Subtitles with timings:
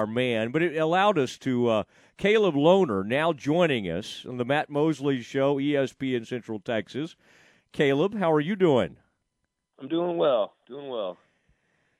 [0.00, 1.68] our man, but it allowed us to.
[1.68, 1.82] Uh,
[2.16, 7.16] Caleb Lohner now joining us on the Matt Mosley Show, ESPN Central Texas.
[7.72, 8.96] Caleb, how are you doing?
[9.76, 10.54] I'm doing well.
[10.68, 11.16] Doing well.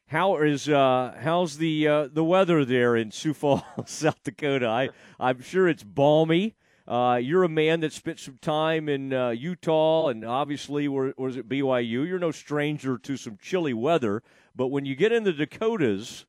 [0.07, 4.69] How is uh, how's the uh, the weather there in Sioux Falls, South Dakota?
[4.69, 6.55] I I'm sure it's balmy.
[6.87, 11.37] Uh, you're a man that spent some time in uh, Utah and obviously where, was
[11.37, 12.07] it BYU.
[12.07, 14.23] You're no stranger to some chilly weather,
[14.55, 16.27] but when you get in the Dakotas,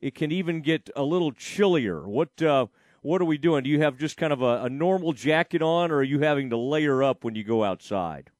[0.00, 2.06] it can even get a little chillier.
[2.06, 2.66] What uh,
[3.02, 3.64] what are we doing?
[3.64, 6.50] Do you have just kind of a, a normal jacket on, or are you having
[6.50, 8.30] to layer up when you go outside?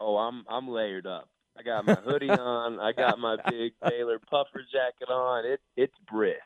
[0.00, 1.28] Oh, I'm I'm layered up.
[1.56, 2.80] I got my hoodie on.
[2.80, 5.46] I got my big Taylor puffer jacket on.
[5.46, 6.38] It it's brisk.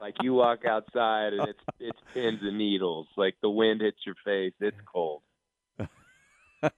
[0.00, 3.06] Like you walk outside and it's it's pins and needles.
[3.16, 4.54] Like the wind hits your face.
[4.60, 5.22] It's cold.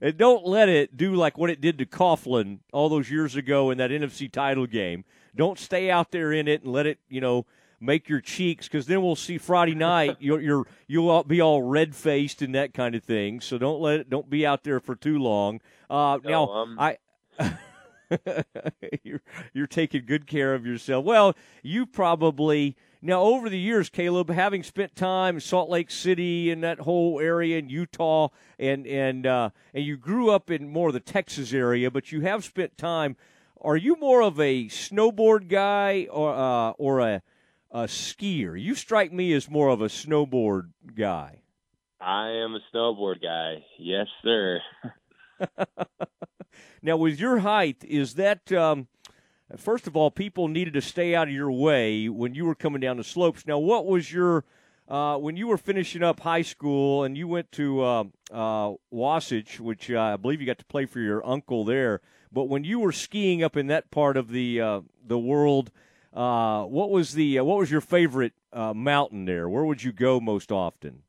[0.00, 3.70] and don't let it do like what it did to Coughlin all those years ago
[3.70, 5.04] in that NFC title game.
[5.34, 7.46] Don't stay out there in it and let it, you know,
[7.80, 11.96] make your cheeks because then we'll see Friday night you're, you're you'll be all red
[11.96, 13.40] faced and that kind of thing.
[13.40, 15.60] So don't let it don't be out there for too long.
[15.90, 16.76] Uh, no, now um...
[16.78, 16.98] I.
[19.02, 21.04] you're you're taking good care of yourself.
[21.04, 26.50] Well, you probably now over the years, Caleb, having spent time in Salt Lake City
[26.50, 30.88] and that whole area in Utah, and and uh, and you grew up in more
[30.88, 33.16] of the Texas area, but you have spent time.
[33.60, 37.22] Are you more of a snowboard guy or uh, or a
[37.72, 38.60] a skier.
[38.60, 41.40] You strike me as more of a snowboard guy.
[42.00, 43.64] I am a snowboard guy.
[43.78, 44.60] Yes, sir.
[46.82, 48.88] now, with your height, is that um,
[49.56, 52.80] first of all, people needed to stay out of your way when you were coming
[52.80, 53.46] down the slopes.
[53.46, 54.44] Now, what was your
[54.88, 59.60] uh, when you were finishing up high school and you went to uh, uh, Wasatch,
[59.60, 62.00] which uh, I believe you got to play for your uncle there.
[62.32, 65.70] But when you were skiing up in that part of the uh, the world,
[66.12, 69.48] uh, what was the what was your favorite mountain there?
[69.48, 71.02] Where would you go most often?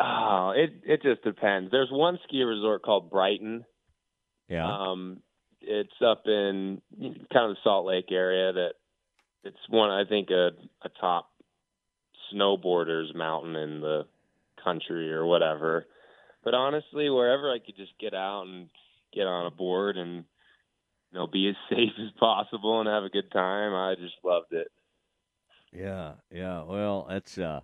[0.00, 1.70] Oh, it it just depends.
[1.70, 3.64] There's one ski resort called Brighton.
[4.48, 4.66] Yeah.
[4.66, 5.20] Um,
[5.60, 6.80] it's up in
[7.32, 8.52] kind of the Salt Lake area.
[8.52, 8.72] That
[9.44, 10.50] it's one I think a
[10.82, 11.30] a top
[12.32, 14.06] snowboarders mountain in the
[14.62, 15.86] country or whatever.
[16.42, 18.68] But honestly, wherever I could just get out and
[19.14, 20.24] get on a board and
[21.14, 23.74] you know, be as safe as possible and have a good time.
[23.74, 24.68] I just loved it.
[25.72, 26.62] Yeah, yeah.
[26.62, 27.38] Well, that's.
[27.38, 27.60] Uh,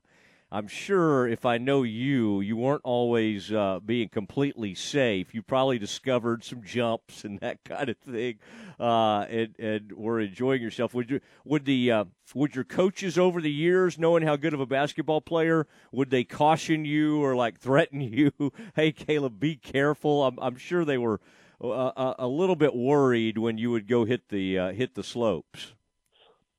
[0.52, 5.32] I'm sure if I know you, you weren't always uh, being completely safe.
[5.32, 8.38] You probably discovered some jumps and that kind of thing,
[8.78, 10.92] uh, and and were enjoying yourself.
[10.92, 11.20] Would you?
[11.44, 11.92] Would the?
[11.92, 16.10] Uh, would your coaches over the years, knowing how good of a basketball player, would
[16.10, 18.32] they caution you or like threaten you?
[18.74, 20.24] hey, Caleb, be careful.
[20.24, 21.20] I'm, I'm sure they were
[21.60, 25.74] a, a little bit worried when you would go hit the uh, hit the slopes.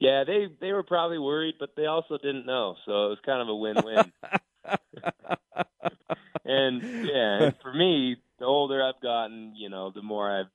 [0.02, 3.40] Yeah, they they were probably worried, but they also didn't know, so it was kind
[3.40, 4.12] of a win-win.
[6.44, 10.48] and yeah, and for me, the older I've gotten, you know, the more I've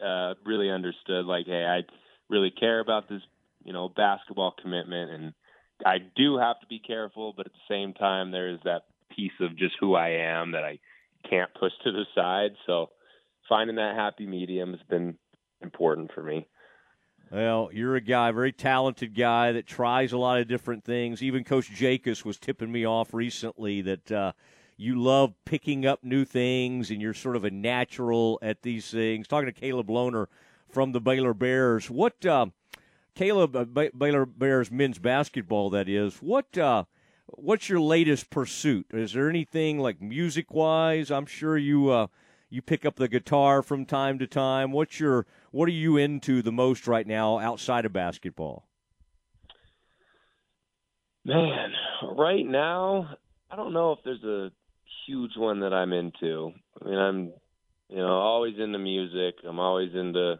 [0.00, 1.26] uh, really understood.
[1.26, 1.80] Like, hey, I
[2.28, 3.22] really care about this,
[3.64, 5.34] you know, basketball commitment, and
[5.84, 8.82] I do have to be careful, but at the same time, there is that
[9.16, 10.78] piece of just who I am that I
[11.28, 12.52] can't push to the side.
[12.66, 12.90] So
[13.48, 15.18] finding that happy medium has been
[15.60, 16.46] important for me.
[17.30, 21.22] Well, you're a guy, very talented guy that tries a lot of different things.
[21.22, 24.32] Even Coach Jacobs was tipping me off recently that uh,
[24.76, 29.28] you love picking up new things and you're sort of a natural at these things.
[29.28, 30.26] Talking to Caleb Lohner
[30.68, 31.88] from the Baylor Bears.
[31.88, 32.46] What, uh,
[33.14, 36.84] Caleb, uh, Baylor Bears men's basketball, that is, what, uh,
[37.26, 38.86] what's your latest pursuit?
[38.92, 41.12] Is there anything like music wise?
[41.12, 42.08] I'm sure you uh,
[42.48, 44.72] you pick up the guitar from time to time.
[44.72, 48.66] What's your what are you into the most right now outside of basketball?
[51.24, 51.72] Man,
[52.16, 53.08] right now,
[53.50, 54.50] I don't know if there's a
[55.06, 56.52] huge one that I'm into.
[56.80, 57.32] I mean, I'm
[57.88, 59.36] you know always into music.
[59.46, 60.38] I'm always into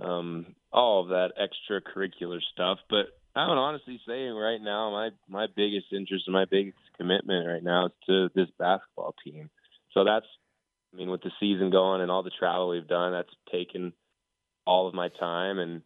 [0.00, 2.78] um, all of that extracurricular stuff.
[2.90, 7.46] But I would honestly say right now, my my biggest interest and my biggest commitment
[7.46, 9.50] right now is to this basketball team.
[9.92, 10.26] So that's
[10.92, 13.92] I mean, with the season going and all the travel we've done, that's taken
[14.66, 15.82] all of my time, and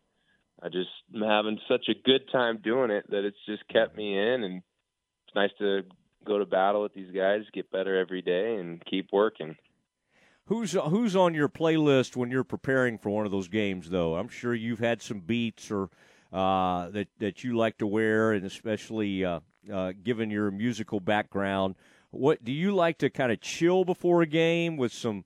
[0.63, 4.19] I just am having such a good time doing it that it's just kept me
[4.19, 4.63] in, and
[5.27, 5.83] it's nice to
[6.25, 9.57] go to battle with these guys, get better every day, and keep working.
[10.47, 13.89] Who's who's on your playlist when you're preparing for one of those games?
[13.89, 15.91] Though I'm sure you've had some beats or
[16.33, 19.41] uh, that that you like to wear, and especially uh,
[19.73, 21.77] uh, given your musical background,
[22.11, 25.25] what do you like to kind of chill before a game with some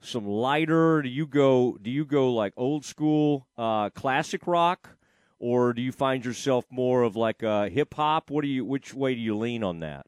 [0.00, 1.02] some lighter?
[1.02, 4.96] Do you go do you go like old school uh, classic rock,
[5.38, 8.30] or do you find yourself more of like a hip hop?
[8.30, 8.64] What do you?
[8.64, 10.06] Which way do you lean on that?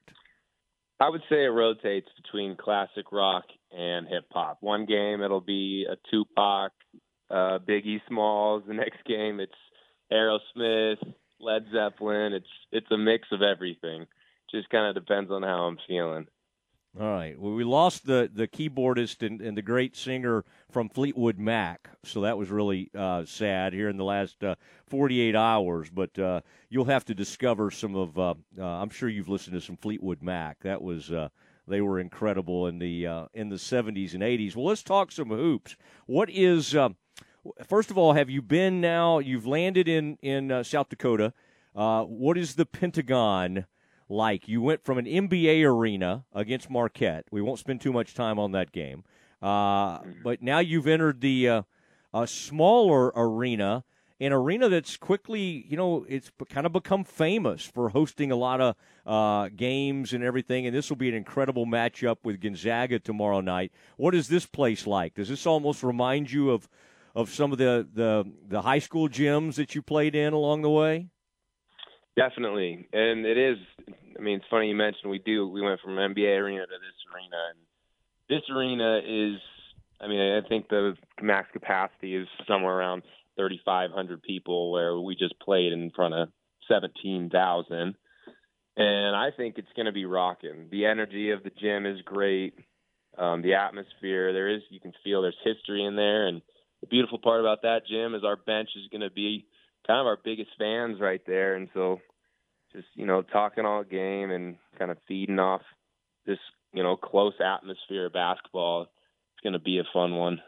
[1.01, 4.59] I would say it rotates between classic rock and hip hop.
[4.61, 6.73] One game it'll be a Tupac,
[7.31, 8.65] uh, Biggie Smalls.
[8.67, 9.53] The next game it's
[10.13, 12.33] Aerosmith, Led Zeppelin.
[12.33, 14.07] It's it's a mix of everything.
[14.51, 16.27] Just kind of depends on how I'm feeling.
[16.97, 17.39] All right.
[17.39, 22.23] Well, we lost the the keyboardist and, and the great singer from Fleetwood Mac, so
[22.23, 24.57] that was really uh, sad here in the last uh,
[24.87, 25.91] 48 hours.
[25.91, 26.41] But uh,
[26.71, 28.19] you'll have to discover some of.
[28.19, 30.61] Uh, uh, I'm sure you've listened to some Fleetwood Mac.
[30.61, 31.29] That was uh,
[31.69, 33.05] they were incredible in the
[33.35, 34.57] in the 70s and 80s.
[34.57, 35.77] Well, let's talk some hoops.
[36.07, 36.75] What is
[37.65, 38.15] first of all?
[38.15, 39.19] Have you been now?
[39.19, 41.33] You've landed in in South Dakota.
[41.75, 43.67] what is the Pentagon?
[44.09, 44.49] Like.
[44.49, 47.27] You went from an NBA arena against Marquette.
[47.31, 49.05] We won't spend too much time on that game.
[49.41, 51.63] Uh, but now you've entered the uh,
[52.13, 53.85] a smaller arena,
[54.21, 58.61] an arena that's quickly, you know, it's kind of become famous for hosting a lot
[58.61, 58.75] of
[59.07, 60.67] uh, games and everything.
[60.67, 63.73] And this will be an incredible matchup with Gonzaga tomorrow night.
[63.97, 65.15] What is this place like?
[65.15, 66.69] Does this almost remind you of
[67.15, 70.71] of some of the the, the high school gyms that you played in along the
[70.71, 71.09] way?
[72.19, 73.59] Definitely, and it is.
[74.19, 75.47] I mean, it's funny you mentioned we do.
[75.49, 77.59] We went from NBA arena to this arena, and
[78.29, 79.41] this arena is.
[80.01, 83.03] I mean, I think the max capacity is somewhere around
[83.37, 86.29] 3,500 people, where we just played in front of
[86.69, 87.95] 17,000.
[88.77, 90.69] And I think it's going to be rocking.
[90.71, 92.55] The energy of the gym is great.
[93.17, 96.29] Um, the atmosphere, there is, you can feel there's history in there.
[96.29, 96.43] And
[96.81, 99.47] the beautiful part about that gym is our bench is going to be
[99.87, 101.55] kind of our biggest fans right there.
[101.55, 102.01] And so
[102.73, 105.63] just, you know, talking all game and kind of feeding off
[106.27, 106.39] this,
[106.73, 108.83] you know, close atmosphere of basketball.
[108.83, 110.41] It's going to be a fun one.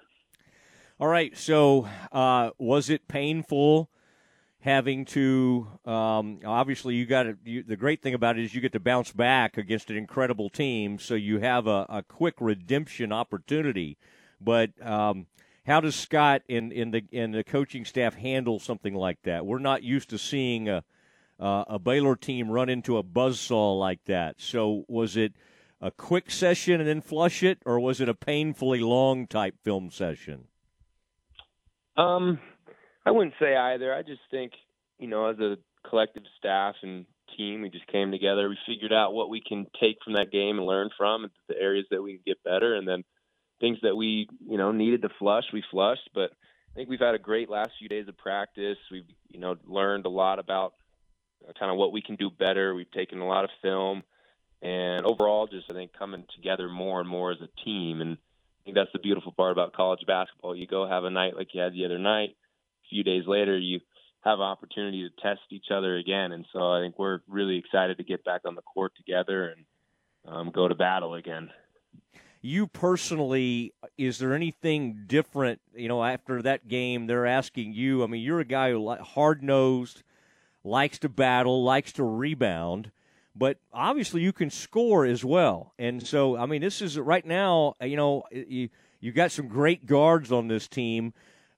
[0.98, 1.36] All right.
[1.36, 3.88] So, uh, was it painful
[4.60, 5.66] having to?
[5.86, 7.38] Um, obviously, you got to.
[7.42, 10.50] you, the great thing about it is you get to bounce back against an incredible
[10.50, 13.96] team, so you have a, a quick redemption opportunity.
[14.42, 15.26] But um,
[15.70, 19.46] how does Scott and the and the coaching staff handle something like that?
[19.46, 20.82] We're not used to seeing a
[21.38, 24.40] uh, a Baylor team run into a buzzsaw like that.
[24.40, 25.32] So was it
[25.81, 29.90] a quick session and then flush it, or was it a painfully long type film
[29.90, 30.49] session?
[31.96, 32.38] Um,
[33.06, 33.94] I wouldn't say either.
[33.94, 34.52] I just think
[34.99, 35.56] you know, as a
[35.88, 37.06] collective staff and
[37.37, 38.49] team, we just came together.
[38.49, 41.87] We figured out what we can take from that game and learn from, the areas
[41.90, 43.05] that we can get better, and then
[43.60, 46.10] things that we you know needed to flush, we flushed.
[46.14, 46.30] But
[46.72, 48.78] I think we've had a great last few days of practice.
[48.90, 50.74] We've you know learned a lot about
[51.46, 52.74] uh, kind of what we can do better.
[52.74, 54.02] We've taken a lot of film,
[54.62, 58.00] and overall, just I think coming together more and more as a team.
[58.00, 60.56] And I think that's the beautiful part about college basketball.
[60.56, 62.30] You go have a night like you had the other night.
[62.84, 63.80] A few days later, you
[64.22, 66.32] have an opportunity to test each other again.
[66.32, 69.64] And so I think we're really excited to get back on the court together and
[70.26, 71.48] um, go to battle again
[72.42, 75.60] you personally, is there anything different?
[75.75, 78.02] You know, after that game, they're asking you.
[78.02, 80.02] I mean, you're a guy who hard nosed,
[80.64, 82.92] likes to battle, likes to rebound,
[83.37, 85.75] but obviously you can score as well.
[85.78, 87.75] And so, I mean, this is right now.
[87.81, 88.70] Uh, you know, you
[89.00, 91.12] you got some great guards on this team.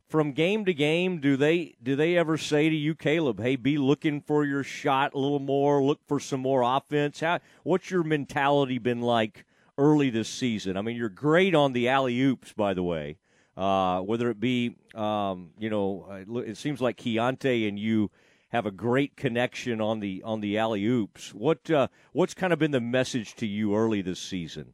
[0.08, 3.78] From game to game, do they do they ever say to you, Caleb, "Hey, be
[3.78, 7.20] looking for your shot a little more, look for some more offense"?
[7.20, 9.46] How what's your mentality been like?
[9.82, 10.76] Early this season.
[10.76, 13.18] I mean, you're great on the alley oops, by the way.
[13.56, 18.10] Uh, whether it be, um, you know, uh, it seems like Keyonte and you
[18.48, 21.34] have a great connection on the on the alley oops.
[21.34, 24.72] What uh, what's kind of been the message to you early this season?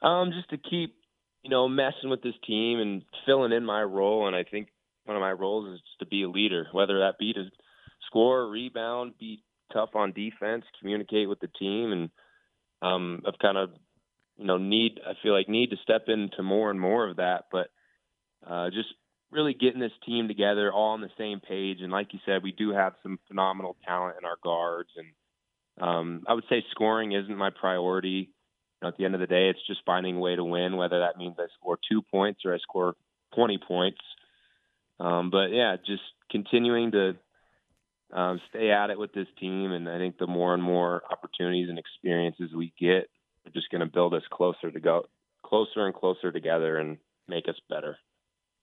[0.00, 0.94] Um, just to keep,
[1.42, 4.26] you know, messing with this team and filling in my role.
[4.26, 4.68] And I think
[5.04, 7.44] one of my roles is to be a leader, whether that be to
[8.06, 12.10] score, rebound, be tough on defense, communicate with the team, and
[12.82, 13.70] um, I've kind of,
[14.36, 17.46] you know, need I feel like need to step into more and more of that.
[17.50, 17.68] But
[18.46, 18.88] uh, just
[19.30, 21.78] really getting this team together, all on the same page.
[21.80, 24.90] And like you said, we do have some phenomenal talent in our guards.
[24.96, 28.30] And um, I would say scoring isn't my priority.
[28.80, 30.76] You know, at the end of the day, it's just finding a way to win,
[30.76, 32.94] whether that means I score two points or I score
[33.34, 34.00] 20 points.
[35.00, 37.16] Um, but yeah, just continuing to
[38.12, 39.72] um, stay at it with this team.
[39.72, 43.10] And I think the more and more opportunities and experiences we get
[43.46, 45.06] are just going to build us closer to go
[45.44, 47.98] closer and closer together and make us better.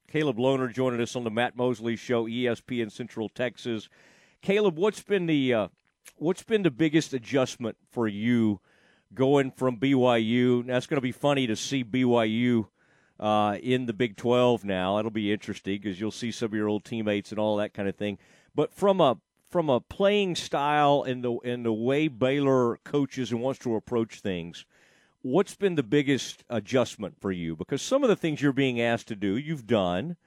[0.08, 3.90] Caleb Lohner joining us on the Matt Mosley Show, ESPN Central Texas.
[4.42, 5.68] Caleb, what's been the uh,
[6.18, 8.60] what's been the biggest adjustment for you
[9.14, 10.64] going from BYU?
[10.66, 12.68] Now it's going to be funny to see BYU
[13.20, 15.00] uh, in the Big 12 now.
[15.00, 17.88] It'll be interesting because you'll see some of your old teammates and all that kind
[17.90, 18.20] of thing.
[18.54, 19.18] But from a
[19.56, 24.20] from a playing style and the and the way Baylor coaches and wants to approach
[24.20, 24.66] things,
[25.22, 27.56] what's been the biggest adjustment for you?
[27.56, 30.18] Because some of the things you're being asked to do, you've done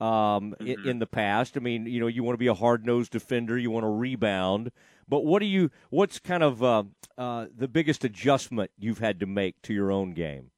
[0.00, 0.68] um, mm-hmm.
[0.68, 1.58] in, in, the past.
[1.58, 3.90] I mean, you know, you want to be a hard nosed defender, you want to
[3.90, 4.72] rebound.
[5.06, 5.70] But what do you?
[5.90, 6.84] What's kind of uh,
[7.18, 10.50] uh, the biggest adjustment you've had to make to your own game?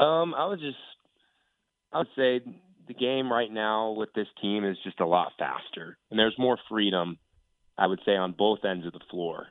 [0.00, 0.76] Um, I would just,
[1.92, 2.40] I would say
[2.90, 6.58] the game right now with this team is just a lot faster, and there's more
[6.68, 7.18] freedom.
[7.78, 9.46] I would say on both ends of the floor.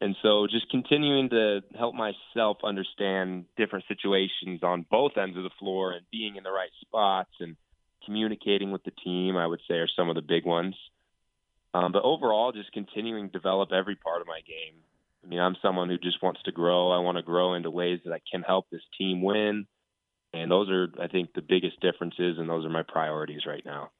[0.00, 5.50] And so just continuing to help myself understand different situations on both ends of the
[5.58, 7.56] floor and being in the right spots and
[8.04, 10.76] communicating with the team, I would say, are some of the big ones.
[11.72, 14.80] Um, but overall, just continuing to develop every part of my game.
[15.24, 16.92] I mean, I'm someone who just wants to grow.
[16.92, 19.66] I want to grow into ways that I can help this team win.
[20.42, 23.90] And those are, I think, the biggest differences, and those are my priorities right now.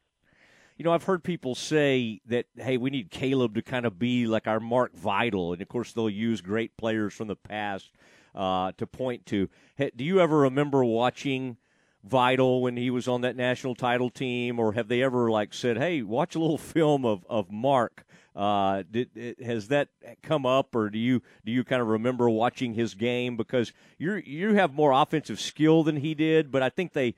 [0.76, 4.26] You know, I've heard people say that, hey, we need Caleb to kind of be
[4.26, 5.55] like our Mark Vital.
[5.55, 7.90] And of course, they'll use great players from the past
[8.35, 9.49] uh, to point to.
[9.78, 11.57] Do you ever remember watching
[12.05, 15.76] Vital when he was on that national title team, or have they ever like said,
[15.76, 18.05] "Hey, watch a little film of of Mark"?
[18.37, 19.88] Uh, did, has that
[20.23, 24.16] come up, or do you do you kind of remember watching his game because you
[24.16, 27.14] you have more offensive skill than he did, but I think they,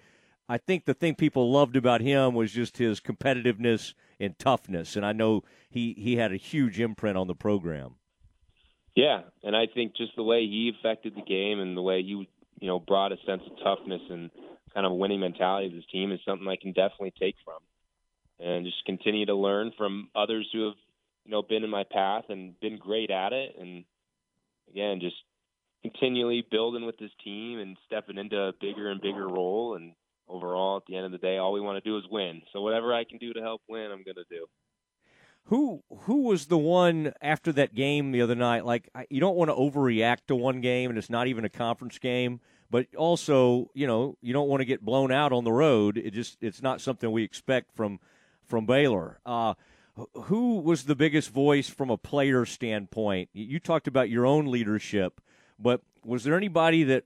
[0.49, 5.05] I think the thing people loved about him was just his competitiveness and toughness, and
[5.05, 7.97] I know he he had a huge imprint on the program.
[8.95, 12.29] Yeah, and I think just the way he affected the game and the way he
[12.61, 14.31] you know brought a sense of toughness and
[14.73, 17.59] kind of winning mentality to this team is something I can definitely take from,
[18.39, 20.75] and just continue to learn from others who have
[21.29, 23.85] you know been in my path and been great at it, and
[24.71, 25.17] again just
[25.83, 29.75] continually building with this team and stepping into a bigger and bigger role.
[29.77, 29.93] And
[30.27, 32.41] overall at the end of the day all we want to do is win.
[32.53, 34.47] So whatever i can do to help win i'm going to do.
[35.45, 38.65] Who who was the one after that game the other night?
[38.65, 41.99] Like you don't want to overreact to one game and it's not even a conference
[41.99, 45.99] game but also you know you don't want to get blown out on the road.
[45.99, 48.01] It just it's not something we expect from
[48.45, 49.21] from Baylor.
[49.27, 49.55] Uh,
[50.15, 53.31] who was the biggest voice from a player standpoint?
[53.33, 55.21] You talked about your own leadership,
[55.59, 57.05] but was there anybody that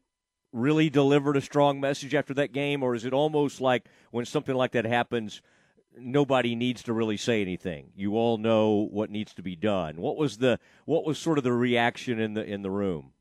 [0.53, 4.55] really delivered a strong message after that game, or is it almost like when something
[4.55, 5.41] like that happens?
[5.99, 7.91] nobody needs to really say anything.
[7.95, 9.97] You all know what needs to be done.
[9.97, 13.13] What was the what was sort of the reaction in the in the room?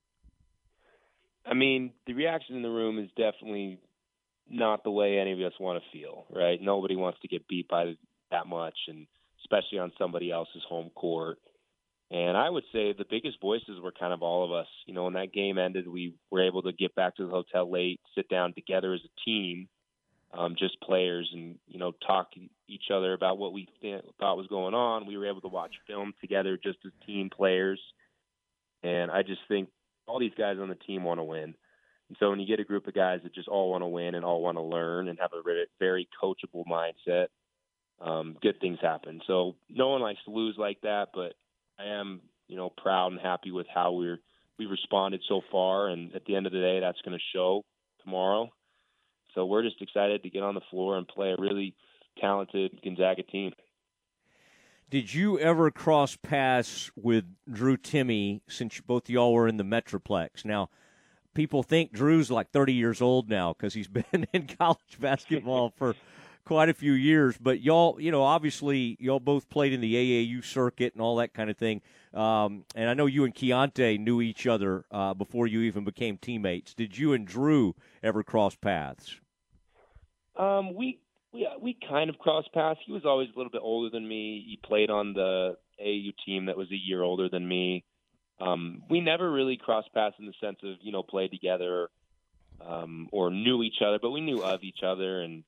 [1.46, 3.80] I mean, the reaction in the room is definitely
[4.50, 6.62] not the way any of us want to feel, right?
[6.62, 7.96] Nobody wants to get beat by
[8.30, 9.08] that much, and
[9.42, 11.38] especially on somebody else's home court.
[12.12, 14.68] And I would say the biggest voices were kind of all of us.
[14.86, 17.72] You know, when that game ended, we were able to get back to the hotel
[17.72, 19.70] late, sit down together as a team,
[20.34, 22.32] um, just players, and you know, talk
[22.68, 25.06] each other about what we th- thought was going on.
[25.06, 27.80] We were able to watch film together, just as team players.
[28.84, 29.70] And I just think
[30.06, 31.54] all these guys on the team want to win.
[32.10, 34.16] And so when you get a group of guys that just all want to win
[34.16, 35.42] and all want to learn and have a
[35.80, 37.28] very coachable mindset,
[38.04, 39.22] um, good things happen.
[39.28, 41.34] So no one likes to lose like that, but
[41.80, 44.20] I am, you know, proud and happy with how we're
[44.58, 45.88] we've responded so far.
[45.88, 47.64] And at the end of the day, that's going to show
[48.04, 48.50] tomorrow.
[49.34, 51.76] So we're just excited to get on the floor and play a really
[52.20, 53.54] talented Gonzaga team.
[54.90, 60.44] Did you ever cross paths with Drew Timme since both y'all were in the Metroplex?
[60.44, 60.70] Now,
[61.34, 65.96] people think Drew's like 30 years old now because he's been in college basketball for
[66.44, 67.38] quite a few years.
[67.40, 71.34] But y'all, you know, obviously y'all both played in the AAU circuit and all that
[71.34, 71.82] kind of thing.
[72.14, 76.18] Um, and I know you and Keyonte knew each other uh, before you even became
[76.18, 76.74] teammates.
[76.74, 79.20] Did you and Drew ever cross paths?
[80.36, 81.00] Um, we
[81.34, 82.80] we we kind of crossed paths.
[82.86, 84.44] He was always a little bit older than me.
[84.46, 87.84] He played on the AAU team that was a year older than me.
[88.40, 91.90] Um, we never really crossed paths in the sense of you know played together
[92.66, 95.44] um, or knew each other, but we knew of each other, and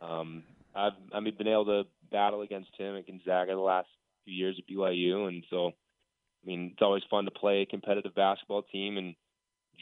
[0.00, 0.42] um,
[0.74, 3.88] I've I mean been able to battle against him at Gonzaga the last
[4.24, 8.14] few years at BYU, and so I mean it's always fun to play a competitive
[8.14, 9.14] basketball team, and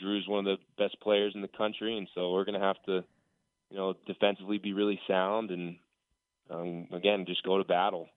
[0.01, 3.05] Drew's one of the best players in the country, and so we're gonna have to
[3.71, 5.77] you know, defensively be really sound and
[6.51, 8.09] um, again just go to battle.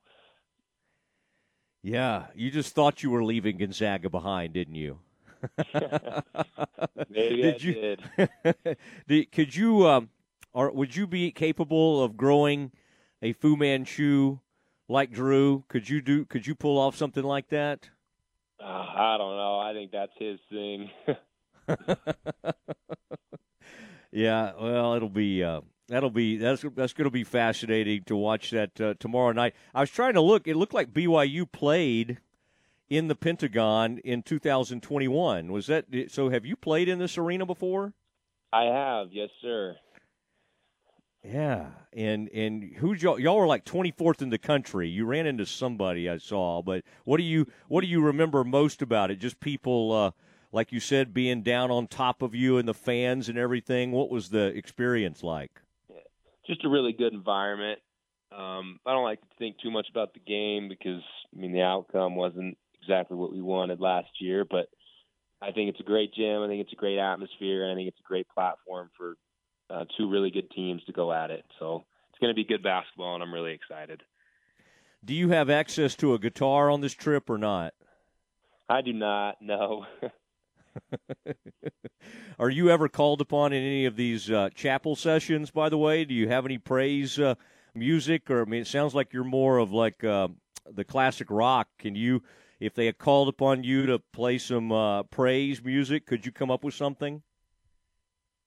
[1.83, 4.99] Yeah, you just thought you were leaving Gonzaga behind, didn't you?
[7.09, 8.01] Maybe did I you, did.
[9.07, 9.31] did.
[9.31, 10.09] Could you, um,
[10.53, 12.71] or would you be capable of growing
[13.21, 14.39] a Fu Manchu
[14.87, 15.63] like Drew?
[15.67, 16.25] Could you do?
[16.25, 17.89] Could you pull off something like that?
[18.59, 19.59] Uh, I don't know.
[19.59, 20.89] I think that's his thing.
[24.11, 28.51] Yeah, well, it'll be uh, that'll be that's that's going to be fascinating to watch
[28.51, 29.55] that uh, tomorrow night.
[29.73, 32.19] I was trying to look; it looked like BYU played
[32.89, 35.51] in the Pentagon in 2021.
[35.51, 36.29] Was that so?
[36.29, 37.93] Have you played in this arena before?
[38.51, 39.77] I have, yes, sir.
[41.23, 43.19] Yeah, and and who's y'all?
[43.19, 44.89] Y'all were like 24th in the country.
[44.89, 48.81] You ran into somebody I saw, but what do you what do you remember most
[48.81, 49.19] about it?
[49.19, 50.11] Just people, uh,
[50.51, 53.91] like you said, being down on top of you and the fans and everything.
[53.91, 55.51] What was the experience like?
[56.47, 57.79] Just a really good environment.
[58.31, 61.03] Um, I don't like to think too much about the game because
[61.35, 64.69] I mean the outcome wasn't exactly what we wanted last year, but
[65.39, 66.41] I think it's a great gym.
[66.41, 69.17] I think it's a great atmosphere, and I think it's a great platform for
[69.71, 71.45] uh, two really good teams to go at it.
[71.59, 74.01] So it's going to be good basketball, and I'm really excited.
[75.03, 77.73] Do you have access to a guitar on this trip or not?
[78.69, 79.37] I do not.
[79.41, 79.85] No.
[82.39, 85.51] Are you ever called upon in any of these uh, chapel sessions?
[85.51, 87.35] By the way, do you have any praise uh,
[87.73, 90.29] music, or I mean, it sounds like you're more of like uh,
[90.69, 91.67] the classic rock.
[91.77, 92.23] Can you,
[92.59, 96.51] if they had called upon you to play some uh, praise music, could you come
[96.51, 97.21] up with something?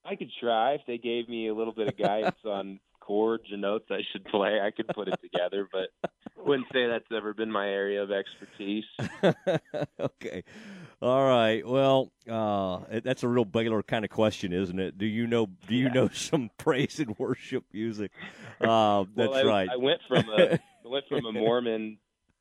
[0.04, 3.56] I could try if they gave me a little bit of guidance on chords or
[3.56, 4.60] notes I should play.
[4.60, 5.88] I could put it together, but
[6.44, 8.84] wouldn't say that's ever been my area of expertise.
[10.00, 10.44] okay.
[11.02, 11.66] All right.
[11.66, 14.96] Well, uh, that's a real Baylor kind of question, isn't it?
[14.98, 15.46] Do you know?
[15.66, 15.92] Do you yeah.
[15.92, 18.10] know some praise and worship music?
[18.60, 19.68] Uh, that's well, I, right.
[19.70, 21.98] I went from a I went from a Mormon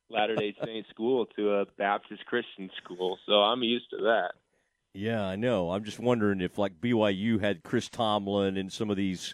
[0.10, 4.34] Latter Day Saint school to a Baptist Christian school, so I'm used to that.
[4.94, 5.72] Yeah, I know.
[5.72, 9.34] I'm just wondering if like BYU had Chris Tomlin and some of these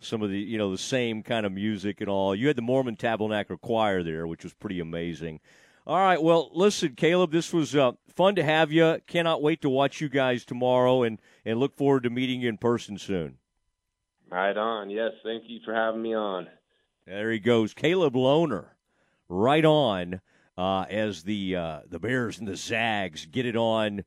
[0.00, 2.34] some of the you know the same kind of music and all.
[2.34, 5.40] You had the Mormon Tabernacle Choir there, which was pretty amazing.
[5.86, 9.00] All right, well, listen, Caleb, this was uh, fun to have you.
[9.06, 12.58] Cannot wait to watch you guys tomorrow, and and look forward to meeting you in
[12.58, 13.38] person soon.
[14.28, 14.90] Right on.
[14.90, 16.48] Yes, thank you for having me on.
[17.06, 18.70] There he goes, Caleb Lohner.
[19.28, 20.20] Right on
[20.58, 24.04] uh, as the uh, the Bears and the Zags get it on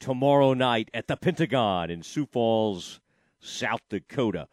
[0.00, 3.00] tomorrow night at the Pentagon in Sioux Falls,
[3.38, 4.48] South Dakota.